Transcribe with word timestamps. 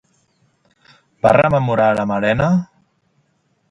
Va 1.27 1.35
rememorar 1.37 1.93
la 2.01 2.09
Malena? 2.15 2.53